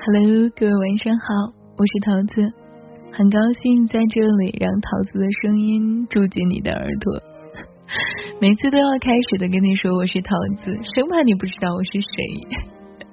[0.00, 2.54] Hello，各位晚上好，我是桃子，
[3.12, 7.20] 很高兴在这里让桃子的声音住进你的耳朵。
[8.40, 12.08] 每次都要开始的跟你说我是桃子，生怕你不知道我是谁。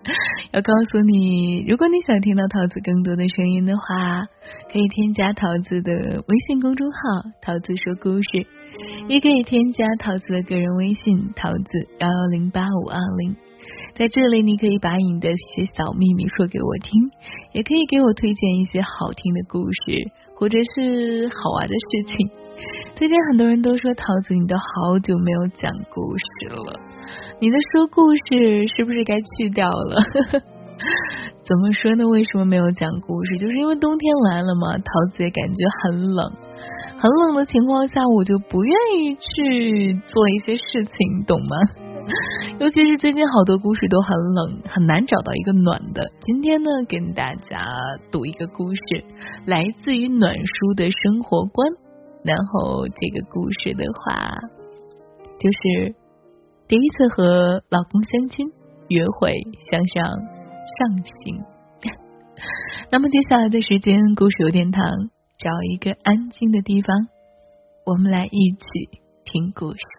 [0.54, 4.21] 要告诉你，如果你想听到桃子更多的声音的话，
[4.71, 6.97] 可以添加桃子的微信公众号
[7.41, 8.45] “桃子说故事”，
[9.09, 13.36] 也可以添加桃子的个人微信“桃子幺幺零八五二零”。
[13.96, 16.91] 在这里，你可以把你的一些小秘密说给我听，
[17.54, 22.30] 也可以给我推荐一些好听的故事，或者是好玩的事情。
[22.95, 26.77] 最近很多人都说桃子，你都好久没有讲故事了，
[27.40, 30.04] 你的说故事是不是该去掉了？
[31.48, 32.05] 怎么说呢？
[32.05, 33.38] 为什么没有讲故事？
[33.38, 36.34] 就是因为冬天来了嘛，桃子也感觉很冷，
[36.99, 41.84] 很冷的情况下，我就不愿意去做一些事情，懂吗？
[42.58, 46.02] 尤其是最近好多故事都很冷，很难找到一个暖的。
[46.22, 47.68] 今天呢，跟大家
[48.10, 49.04] 读一个故事，
[49.46, 51.68] 来自于暖书的生活观。
[52.24, 54.32] 然后这个故事的话，
[55.38, 55.96] 就是
[56.70, 58.48] 第一次和老公相亲，
[58.88, 59.35] 约会
[59.70, 61.44] 向上上行。
[62.90, 64.81] 那么接下来的时间，故事有点长，
[65.38, 66.96] 找一个安静的地方，
[67.85, 69.94] 我们来一起听故事。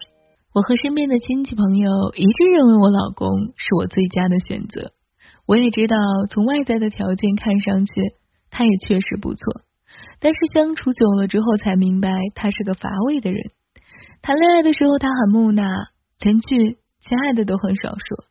[0.57, 4.93] 我和身边的亲戚朋友一致认为我老公是我最佳的选择。
[5.45, 5.95] 我也知道，
[6.31, 7.93] 从外在的条件看上去，
[8.51, 9.61] 他也确实不错。
[10.19, 13.51] 但是相处久了之后，才明白他是个乏味的人。
[14.23, 15.69] 谈恋爱的时候，他很木讷，
[16.21, 18.25] 连句“亲爱的”都很少说。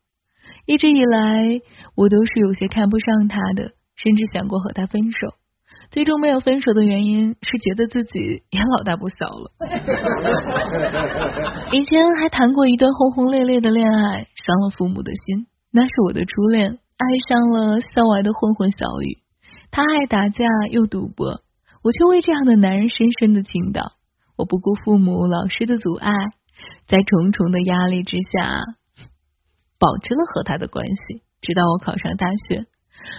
[0.66, 1.62] 一直以来，
[1.94, 5.20] 我都是有些看不上他的，甚至想过和他分手。
[5.92, 9.52] 最终没有分手的原因是觉得自己也老大不小了。
[11.72, 15.46] 以前还谈过一段轰轰烈烈的恋爱，伤了父母的心。
[15.72, 19.20] 那是我的初恋，爱上了校外的混混小雨。
[19.72, 21.42] 他爱打架又赌博，
[21.84, 23.82] 我却为这样的男人深深的倾倒。
[24.38, 26.12] 我不顾父母、老师的阻碍，
[26.88, 28.64] 在重重的压力之下，
[29.80, 32.66] 保持了和他的关系，直到我考上大学。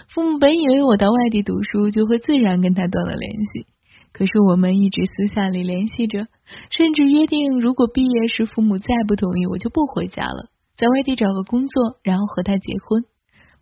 [0.09, 3.67] 父母本以为我到外地读书就会自然跟他断了联系，
[4.13, 6.27] 可是我们一直私下里联系着，
[6.71, 13.05] 甚至约定如果毕业时父母再不同意，我就不回家了，在外地找个工作，然后和他结婚。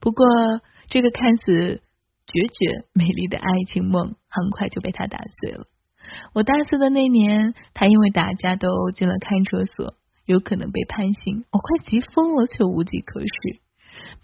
[0.01, 0.27] 不过，
[0.89, 1.81] 这个看似
[2.27, 5.67] 决绝美丽的爱情梦很快就被他打碎了。
[6.35, 9.95] 我大四的那年，他因为打架斗殴进了看守所，
[10.27, 13.64] 有可能被判刑，我快急疯了，却无计可施。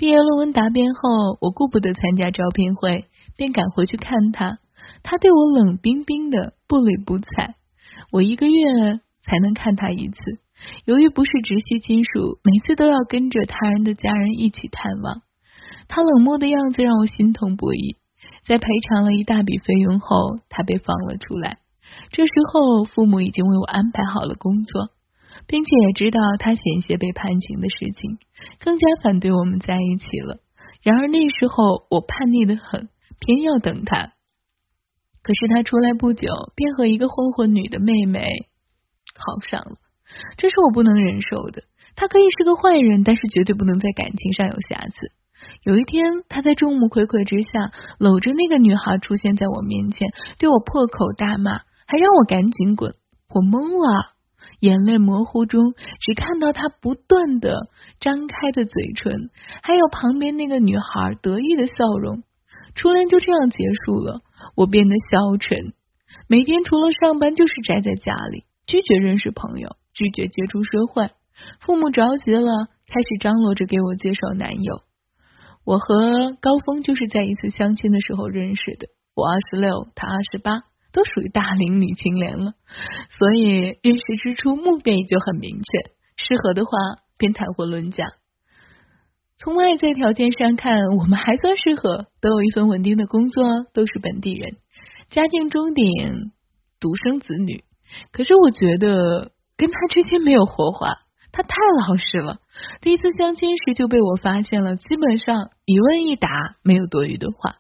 [0.01, 3.05] 毕业论文答辩后，我顾不得参加招聘会，
[3.37, 4.59] 便赶回去看他。
[5.03, 7.57] 他对我冷冰冰的，不理不睬。
[8.11, 8.63] 我一个月
[9.21, 10.17] 才能看他一次。
[10.87, 15.21] 由于不是直系亲属，每次都要跟着他人的家人一起探望。
[15.87, 17.97] 他冷漠的样子让我心痛不已。
[18.47, 20.17] 在赔偿了一大笔费用后，
[20.49, 21.59] 他被放了出来。
[22.09, 24.89] 这时候，父母已经为我安排好了工作。
[25.51, 28.19] 并且也知道他险些被判刑的事情，
[28.61, 30.39] 更加反对我们在一起了。
[30.81, 32.89] 然而那时候我叛逆的很，
[33.19, 34.13] 偏要等他。
[35.23, 38.47] 可是他出来不久，便和一个混混女的妹妹
[39.19, 39.77] 好上了，
[40.37, 41.65] 这是我不能忍受的。
[41.97, 44.95] 他可以是个坏人，但是绝对不能在感情上有瑕疵。
[45.65, 50.09] 有一天，他在众目睽睽之下搂着那个女孩出现在我面前，
[50.39, 52.95] 对我破口大骂，还让我赶紧滚。
[53.35, 54.15] 我懵了。
[54.61, 59.31] 眼泪模糊中，只看到他不断的张开的嘴唇，
[59.63, 62.23] 还有旁边那个女孩得意的笑容。
[62.75, 64.21] 初恋就这样结束了，
[64.55, 65.73] 我变得消沉，
[66.29, 71.11] 每天除了上班就是宅在家里，拒绝认识朋友，拒绝接触社会。
[71.61, 74.83] 父母着急了，开始张罗着给我介绍男友。
[75.65, 80.70] 我和高峰就是在一次相亲的时候认识的，我二十六，他二十八。
[80.93, 82.55] 都属于大龄女青年了，
[83.11, 86.71] 所以认识之初目的就很明确，适合的话
[87.17, 88.07] 便谈婚论嫁。
[89.39, 94.57] 从外在条件上看，我们还算适合，都有一份稳定的工作，都是本地人，
[95.09, 96.33] 家境中顶，
[96.79, 97.65] 独生子女。
[98.13, 100.95] 可是我觉得跟他之间没有火花，
[101.33, 101.55] 他太
[101.87, 102.39] 老实了。
[102.83, 107.57] 第一次相亲时就被我发现了，基本上一问一答，没有多余的话。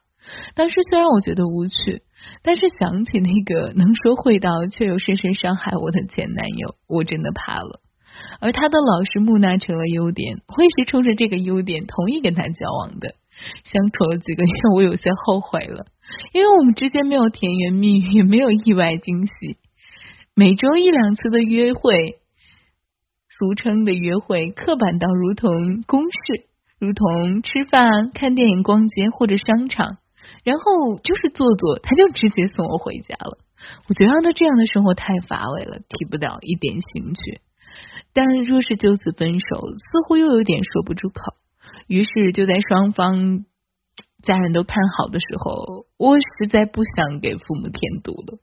[0.54, 2.02] 当时虽然我觉得无趣。
[2.42, 7.80] 但是想起那个能说会道却又深深伤害我的前男友，我真的怕了。
[8.40, 13.14] 而他的老实木讷成了优点，我也是冲着这个优点同意跟他交往的。
[13.64, 15.86] 相处了几个月，我有些后悔了，
[16.32, 19.56] 因为我们之间没有甜言蜜语，也没有意外惊喜。
[20.34, 22.20] 每周一两次的约会，
[23.28, 26.44] 俗称的约会，刻板到如同公式。
[26.78, 29.98] 如同吃饭、看电影、逛街或者商场，
[30.44, 33.38] 然后就是做做，他就直接送我回家了。
[33.88, 37.40] 我觉得他这样的生活太乏味了，提不到一点兴趣。
[38.12, 41.34] 但若是就此分手，似乎又有点说不出口。
[41.86, 43.44] 于是就在双方
[44.22, 48.38] 家人都看好的时候，我实在不想给父母添堵了。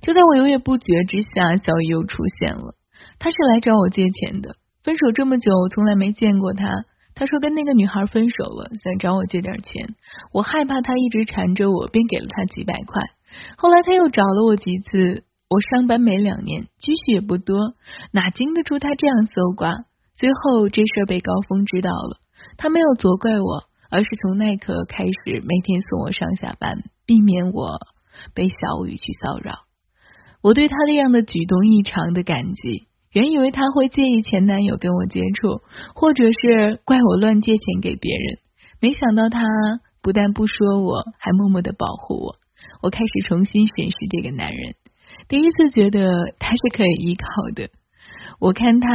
[0.00, 2.74] 就在我犹豫不决之下，小雨又出现了。
[3.18, 4.56] 他是来找我借钱的。
[4.82, 6.86] 分手这么久，从来没见过他。
[7.14, 9.94] 他说跟那个女孩分手了，想找我借点钱。
[10.32, 13.02] 我害怕他一直缠着我，便给了他几百块。
[13.56, 15.24] 后来他又找了我几次。
[15.52, 17.74] 我上班没两年，积蓄也不多，
[18.10, 19.84] 哪经得住他这样搜刮？
[20.16, 22.16] 最后这事被高峰知道了，
[22.56, 27.78] 他没有责怪我，而是从那刻开始每天送我上下班，避免我
[28.32, 29.66] 被小雨去骚扰。
[30.40, 35.60] 我对他这样的举动异常的感激，原以为他会介意前男友跟我接触，
[35.94, 38.38] 或者是怪我乱借钱给别人，
[38.80, 39.42] 没想到他
[40.02, 42.36] 不但不说我，还默默的保护我。
[42.82, 44.74] 我开始重新审视这个男人。
[45.28, 47.70] 第一次觉得他是可以依靠的，
[48.40, 48.88] 我看他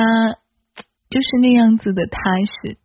[1.10, 2.78] 就是那样子的踏实，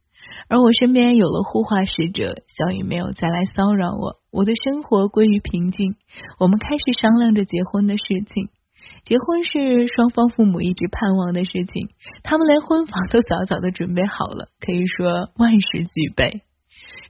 [0.49, 5.97] 而我身边有了护花使者，小雨没有再来骚扰我，我的生活归于平静。
[6.39, 8.03] 我们开始商量着结婚的事
[8.33, 8.49] 情，
[9.05, 11.89] 结婚是双方父母一直盼望的事情，
[12.23, 16.43] 他们连婚房都早早的准备好了，可以说万事俱备。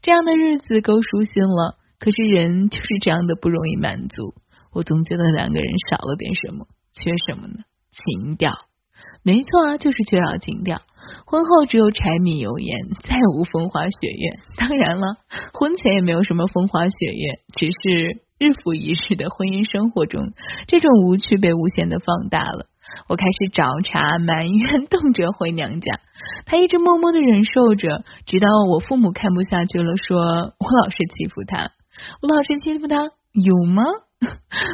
[0.01, 4.35] 这样的日子够舒心了，可是人就是这样的不容易满足。
[4.73, 7.65] 我总觉得两个人少了点什么，缺什么呢？
[7.93, 8.53] 情调，
[9.23, 10.81] 没错啊，就是缺少情调。
[11.27, 14.41] 婚后只有柴米油盐，再无风花雪月。
[14.57, 15.19] 当然了，
[15.53, 20.33] 婚前也没有什么风花雪月，只是日复一日的婚姻生活中，
[20.67, 22.67] 这种无趣被无限的放大了。
[23.09, 26.01] 我开始找茬、埋怨，动辄回娘家。
[26.45, 30.19] 他一直默默的忍受着，直到我父母看不下去了，说
[30.59, 31.71] 我老是欺负他，
[32.21, 32.97] 我老是欺负他，
[33.33, 33.85] 有吗？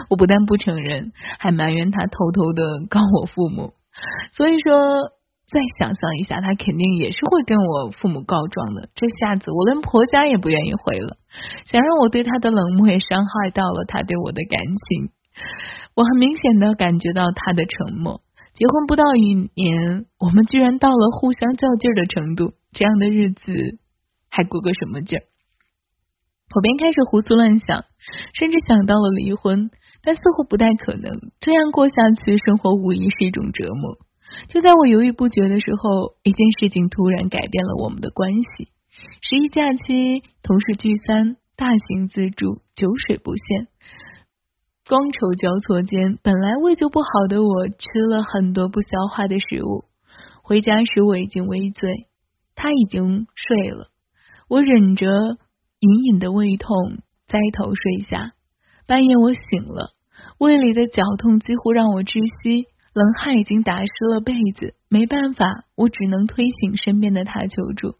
[0.08, 3.74] 我不但不承认，还埋怨他偷偷的告我父母。
[4.32, 5.12] 所以说，
[5.50, 8.90] 再想象一下，他肯定也是会跟我父母告状的。
[8.94, 11.16] 这下子我连婆家也不愿意回了。
[11.64, 15.10] 想让我对他的冷漠也伤害到了他对我的感情。
[15.94, 18.20] 我很明显的感觉到他的沉默。
[18.52, 22.52] 结婚不到一年，我们居然到了互相较劲的程度。
[22.72, 23.78] 这样的日子
[24.28, 25.22] 还过个什么劲儿？
[26.54, 27.84] 我便开始胡思乱想。
[28.34, 29.70] 甚至想到了离婚，
[30.02, 31.12] 但似乎不太可能。
[31.40, 33.98] 这样过下去，生活无疑是一种折磨。
[34.46, 38.68] 就在我犹豫不决的时候，一件事情突然改变了我们的关系。
[39.20, 43.66] 十一假期，同事聚餐，大型自助，酒水不限，
[44.86, 49.84] 觥筹交错间，本来胃就不好的我，吃了很多不消化的食物。
[50.42, 52.06] 回家时我已经微醉，
[52.54, 53.88] 他已经睡了，
[54.48, 55.06] 我忍着
[55.80, 56.98] 隐隐的胃痛。
[57.28, 58.32] 栽头睡下，
[58.86, 59.92] 半夜我醒了，
[60.38, 62.64] 胃里的绞痛几乎让我窒息，
[62.98, 64.74] 冷汗已经打湿了被子。
[64.88, 65.46] 没办法，
[65.76, 67.94] 我只能推醒身边的他求助。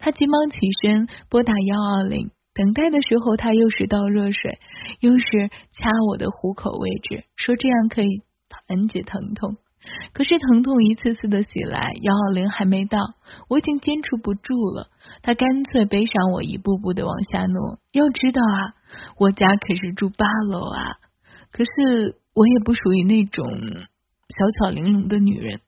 [0.00, 4.58] 他急忙起身拨打幺二零，等待的时候他又是倒热水，
[4.98, 5.26] 又是
[5.70, 8.08] 掐我的虎口位置，说这样可以
[8.66, 9.56] 缓解疼痛。
[10.12, 12.98] 可是疼痛一次次的袭来，幺二零还没到，
[13.48, 14.88] 我已经坚持不住了。
[15.22, 17.78] 他干脆背上我，一步步的往下挪。
[17.92, 18.74] 要知道啊，
[19.18, 20.84] 我家可是住八楼啊。
[21.52, 23.44] 可是我也不属于那种
[24.30, 25.60] 小巧玲珑的女人。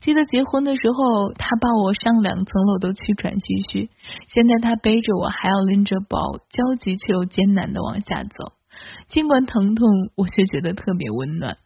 [0.00, 3.90] 记得结婚的时候，他抱我上两层楼都气喘吁吁。
[4.26, 6.18] 现在他背着我，还要拎着包，
[6.50, 8.52] 焦急却又艰难的往下走。
[9.08, 11.56] 尽管疼痛，我却觉得特别温暖。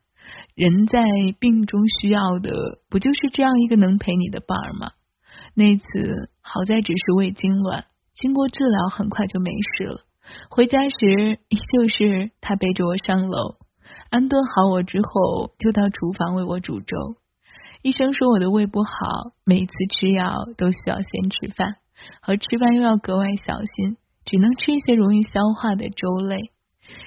[0.55, 1.03] 人在
[1.41, 2.53] 病中需要的，
[2.91, 4.93] 不就是这样一个能陪你的伴儿吗？
[5.55, 10.01] 那次好在只是胃痉挛，经过治疗很快就没事了。
[10.49, 13.57] 回家时依旧是他背着我上楼，
[14.13, 17.17] 安顿好我之后就到厨房为我煮粥。
[17.81, 18.91] 医生说我的胃不好，
[19.43, 21.77] 每次吃药都需要先吃饭，
[22.21, 26.51] 而吃饭又要格外小心，只能吃一些容易消化的粥类。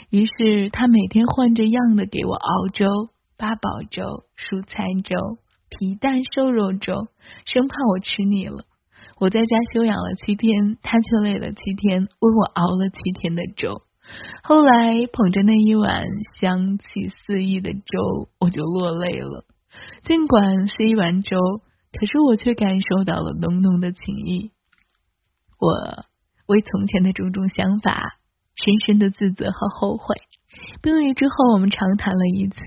[0.10, 2.88] 于是他每天换着样的给我熬粥、
[3.38, 5.38] 八宝粥、蔬菜粥。
[5.70, 7.08] 皮蛋瘦肉粥，
[7.46, 8.64] 生怕我吃腻了。
[9.20, 13.84] 我在家休养了七天，他却累了七天，为我熬了七天的粥。
[14.44, 16.06] 后来捧着那一碗
[16.40, 19.46] 香气四溢的粥，我就落泪了。
[20.04, 21.38] 尽管是一碗粥，
[21.92, 24.52] 可是我却感受到了浓浓的情谊。
[25.60, 26.06] 我
[26.48, 28.20] 为从前的种种想法
[28.56, 30.16] 深深的自责和后悔。
[30.82, 32.60] 病愈之后，我们长谈了一次。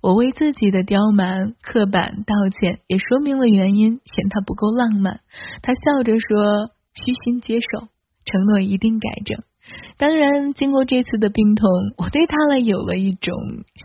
[0.00, 5.20] 我为自己的刁蛮、刻板道歉，也说明了原因，嫌他不够浪漫。
[5.60, 7.88] 他笑着说：“虚心接受，
[8.24, 9.42] 承诺一定改正。”
[9.96, 13.34] 当然，经过这次的病痛，我对他了有了一种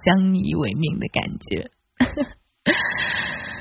[0.05, 1.71] 相依为命的感觉。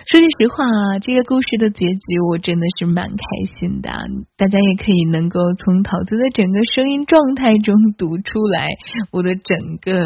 [0.05, 3.25] 说句实话啊，这个故事的结局我真的是蛮开
[3.55, 3.89] 心的。
[4.37, 8.69] 大家也可以能够从桃子的整个声音状态中读出来，
[9.11, 10.03] 我的整个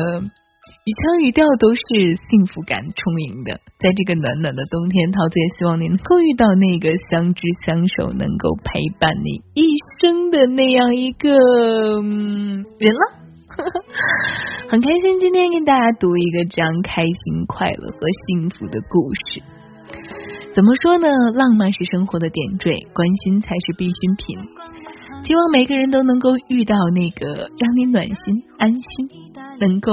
[0.86, 3.58] 语腔语调都是幸福感充盈的。
[3.80, 9.66] 在这个暖暖的冬天，桃子也希望你能够遇到那个相知相守、能够陪伴你一
[10.00, 13.00] 生的那样一个人了。
[14.68, 19.42] 很开心今天给大家读一个这样开心、快乐和幸福的故事。
[20.52, 21.08] 怎么说呢？
[21.34, 24.36] 浪漫是生活的点缀，关心才是必需品。
[25.22, 28.14] 希望每个人都能够遇到那个让你暖心、
[28.58, 29.08] 安心，
[29.58, 29.92] 能够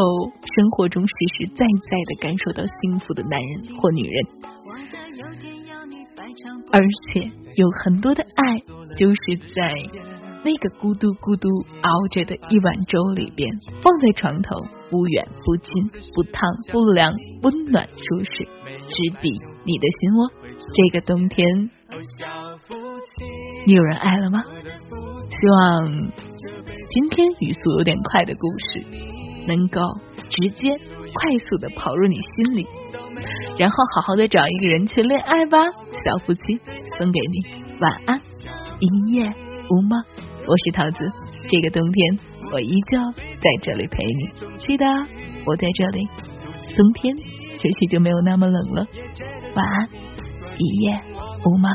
[0.55, 4.25] 生活中实实在在的感受到幸福的男人或女人。
[6.71, 6.81] 而
[7.12, 7.21] 且
[7.55, 8.59] 有很多的爱，
[8.95, 9.67] 就是在
[10.43, 11.47] 那个咕嘟咕嘟
[11.81, 13.50] 熬着的一碗粥里边，
[13.81, 14.59] 放在床头，
[14.91, 19.29] 不远不近，不烫不凉，温暖舒适，直抵
[19.63, 20.29] 你的心窝。
[20.73, 21.69] 这个冬天，
[23.65, 24.43] 你有人爱了吗？
[25.29, 25.88] 希望
[26.89, 28.83] 今天语速有点快的故事，
[29.47, 29.79] 能够
[30.29, 32.67] 直接快速的跑入你心里，
[33.57, 35.57] 然后好好的找一个人去恋爱吧。
[35.91, 36.41] 小夫妻
[36.97, 38.21] 送给你，晚安，
[38.79, 39.33] 一夜
[39.69, 40.03] 无梦。
[40.45, 41.12] 我是桃子，
[41.47, 42.19] 这个冬天
[42.51, 44.27] 我依旧在这里陪你。
[44.59, 44.85] 是的
[45.45, 46.07] 我在这里，
[46.75, 48.85] 冬天也许就没有那么冷了。
[49.55, 49.89] 晚安。
[50.55, 51.01] 一夜
[51.45, 51.71] 无梦。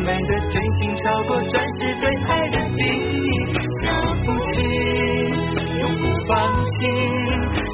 [0.00, 3.28] 我们的真心超过钻石对爱的定义。
[3.82, 3.84] 小
[4.24, 4.64] 夫妻，
[5.78, 6.32] 永不放
[6.64, 6.72] 弃。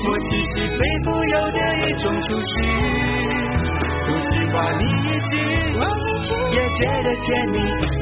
[0.04, 2.46] 默契是最富有的一种储蓄。
[4.06, 5.38] 多喜欢你一句，
[6.50, 7.56] 也觉得甜蜜。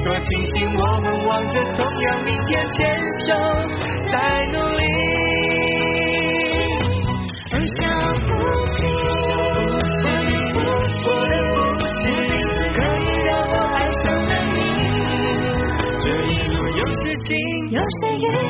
[0.07, 2.97] 多庆幸我们望着同样明天，牵
[3.29, 3.29] 手
[4.11, 5.14] 在努力。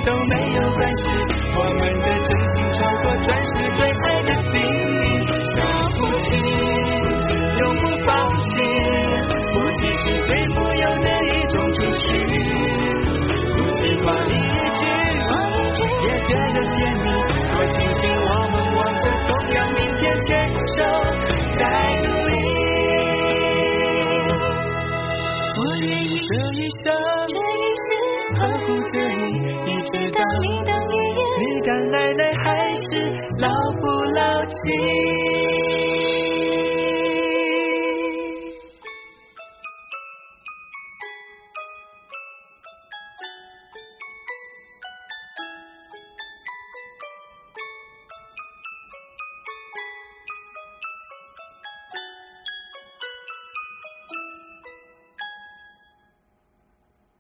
[0.05, 0.44] 些
[31.67, 33.49] 但奶奶还是老
[33.81, 35.24] 夫老妻。